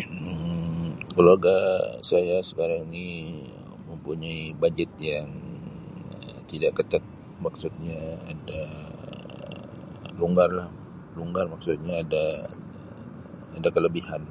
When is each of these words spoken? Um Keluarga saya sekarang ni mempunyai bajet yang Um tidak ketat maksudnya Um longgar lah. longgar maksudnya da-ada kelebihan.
Um 0.00 0.92
Keluarga 1.16 1.56
saya 2.10 2.36
sekarang 2.50 2.82
ni 2.96 3.08
mempunyai 3.88 4.44
bajet 4.62 4.90
yang 5.12 5.30
Um 6.16 6.36
tidak 6.50 6.72
ketat 6.78 7.04
maksudnya 7.44 8.00
Um 8.56 8.88
longgar 10.20 10.50
lah. 10.58 10.68
longgar 11.18 11.44
maksudnya 11.52 11.96
da-ada 12.12 13.68
kelebihan. 13.76 14.22